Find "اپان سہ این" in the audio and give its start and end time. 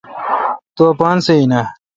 0.91-1.51